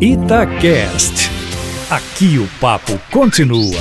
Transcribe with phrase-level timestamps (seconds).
[0.00, 1.28] Itacast.
[1.90, 3.80] Aqui o papo continua.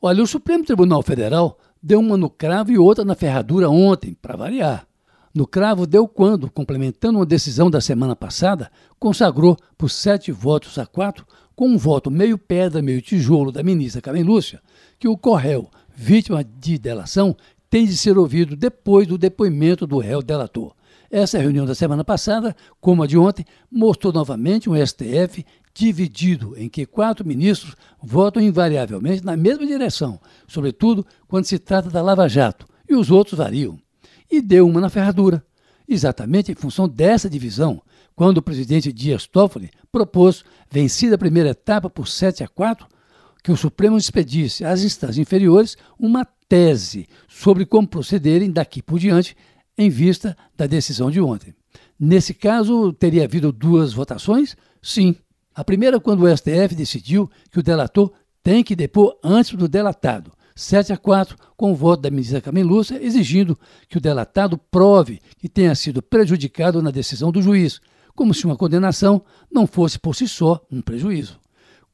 [0.00, 4.34] Olha, o Supremo Tribunal Federal deu uma no cravo e outra na ferradura ontem, para
[4.34, 4.86] variar.
[5.34, 10.86] No cravo deu quando, complementando uma decisão da semana passada, consagrou por sete votos a
[10.86, 14.62] quatro, com um voto meio pedra, meio tijolo da ministra Carmen Lúcia,
[14.98, 17.36] que o Correio, vítima de delação,
[17.68, 20.72] tem de ser ouvido depois do depoimento do réu delator.
[21.12, 26.70] Essa reunião da semana passada, como a de ontem, mostrou novamente um STF dividido, em
[26.70, 30.18] que quatro ministros votam invariavelmente na mesma direção,
[30.48, 33.78] sobretudo quando se trata da Lava Jato, e os outros variam.
[34.30, 35.44] E deu uma na ferradura.
[35.86, 37.82] Exatamente em função dessa divisão,
[38.16, 42.86] quando o presidente Dias Toffoli propôs, vencida a primeira etapa por 7 a 4,
[43.42, 49.36] que o Supremo expedisse às instâncias inferiores uma tese sobre como procederem daqui por diante
[49.76, 51.54] em vista da decisão de ontem.
[51.98, 54.56] Nesse caso, teria havido duas votações?
[54.82, 55.14] Sim.
[55.54, 60.32] A primeira, quando o STF decidiu que o delator tem que depor antes do delatado,
[60.54, 62.66] 7 a 4, com o voto da ministra Carmen
[63.00, 67.80] exigindo que o delatado prove que tenha sido prejudicado na decisão do juiz,
[68.14, 71.41] como se uma condenação não fosse por si só um prejuízo.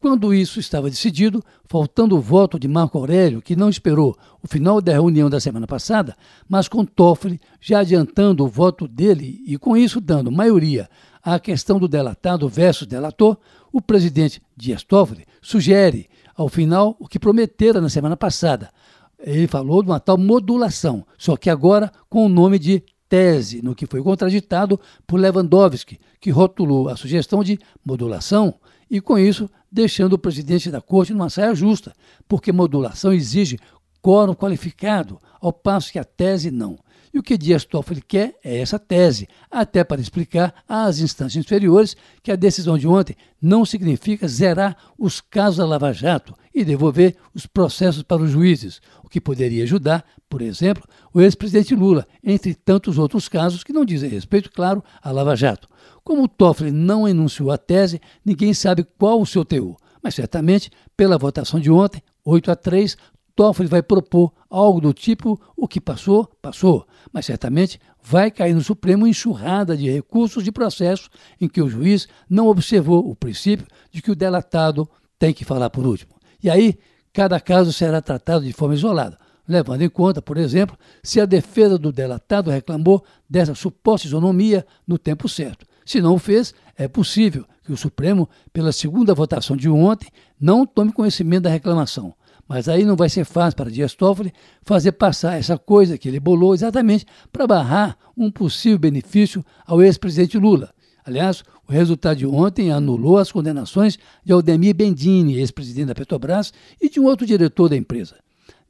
[0.00, 4.80] Quando isso estava decidido, faltando o voto de Marco Aurélio, que não esperou o final
[4.80, 6.16] da reunião da semana passada,
[6.48, 10.88] mas com Toffoli já adiantando o voto dele e com isso dando maioria
[11.20, 13.36] à questão do delatado versus delator,
[13.72, 18.70] o presidente Dias Toffoli sugere, ao final, o que prometera na semana passada.
[19.18, 23.74] Ele falou de uma tal modulação, só que agora com o nome de tese, no
[23.74, 28.54] que foi contraditado por Lewandowski, que rotulou a sugestão de modulação
[28.90, 31.94] e, com isso, deixando o presidente da corte numa saia justa,
[32.26, 33.58] porque modulação exige
[34.02, 36.78] quórum qualificado, ao passo que a tese não.
[37.12, 41.96] E o que Dias Toffoli quer é essa tese, até para explicar às instâncias inferiores
[42.22, 47.16] que a decisão de ontem não significa zerar os casos da Lava Jato e devolver
[47.34, 50.84] os processos para os juízes, o que poderia ajudar, por exemplo,
[51.14, 55.68] o ex-presidente Lula, entre tantos outros casos que não dizem respeito, claro, à Lava Jato.
[56.04, 61.18] Como Toffoli não enunciou a tese, ninguém sabe qual o seu teor, mas certamente, pela
[61.18, 62.96] votação de ontem, 8 a 3,
[63.38, 68.60] Toffoli vai propor algo do tipo: o que passou, passou, mas certamente vai cair no
[68.60, 71.08] Supremo enxurrada de recursos de processo
[71.40, 74.90] em que o juiz não observou o princípio de que o delatado
[75.20, 76.16] tem que falar por último.
[76.42, 76.80] E aí,
[77.12, 79.16] cada caso será tratado de forma isolada,
[79.46, 84.98] levando em conta, por exemplo, se a defesa do delatado reclamou dessa suposta isonomia no
[84.98, 85.64] tempo certo.
[85.86, 90.08] Se não o fez, é possível que o Supremo, pela segunda votação de ontem,
[90.40, 92.12] não tome conhecimento da reclamação
[92.48, 94.32] mas aí não vai ser fácil para Dias Toffoli
[94.62, 100.38] fazer passar essa coisa que ele bolou exatamente para barrar um possível benefício ao ex-presidente
[100.38, 100.72] Lula.
[101.04, 106.88] Aliás, o resultado de ontem anulou as condenações de Aldemir Bendini, ex-presidente da Petrobras, e
[106.88, 108.16] de um outro diretor da empresa.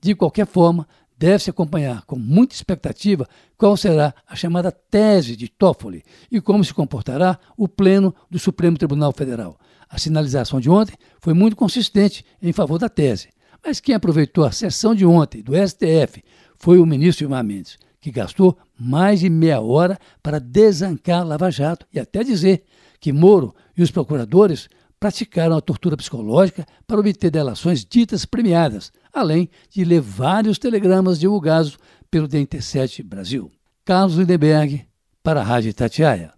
[0.01, 6.05] De qualquer forma, deve-se acompanhar com muita expectativa qual será a chamada tese de Toffoli
[6.31, 9.59] e como se comportará o Pleno do Supremo Tribunal Federal.
[9.89, 13.29] A sinalização de ontem foi muito consistente em favor da tese.
[13.65, 16.23] Mas quem aproveitou a sessão de ontem do STF
[16.57, 21.87] foi o ministro Gilmar Mendes, que gastou mais de meia hora para desancar Lava Jato
[21.93, 22.65] e até dizer
[23.01, 29.49] que Moro e os procuradores praticaram a tortura psicológica para obter delações ditas premiadas, além
[29.71, 31.79] de ler vários telegramas divulgados
[32.11, 33.51] pelo DNT7 Brasil.
[33.85, 34.85] Carlos Lindenberg,
[35.23, 36.38] para a Rádio Tatiaia.